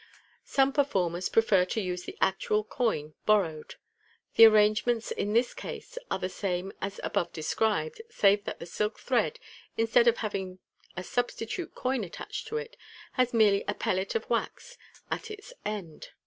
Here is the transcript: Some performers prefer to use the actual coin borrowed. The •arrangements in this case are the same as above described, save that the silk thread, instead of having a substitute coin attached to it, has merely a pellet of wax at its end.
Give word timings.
Some 0.45 0.73
performers 0.73 1.29
prefer 1.29 1.63
to 1.65 1.79
use 1.79 2.05
the 2.05 2.17
actual 2.19 2.63
coin 2.63 3.13
borrowed. 3.27 3.75
The 4.33 4.45
•arrangements 4.45 5.11
in 5.11 5.33
this 5.33 5.53
case 5.53 5.95
are 6.09 6.17
the 6.17 6.27
same 6.27 6.73
as 6.81 6.99
above 7.03 7.31
described, 7.33 8.01
save 8.09 8.43
that 8.45 8.57
the 8.57 8.65
silk 8.65 8.97
thread, 8.99 9.37
instead 9.77 10.07
of 10.07 10.17
having 10.17 10.57
a 10.97 11.03
substitute 11.03 11.75
coin 11.75 12.03
attached 12.03 12.47
to 12.47 12.57
it, 12.57 12.77
has 13.13 13.31
merely 13.31 13.63
a 13.67 13.75
pellet 13.75 14.15
of 14.15 14.27
wax 14.27 14.75
at 15.11 15.29
its 15.29 15.53
end. 15.65 16.09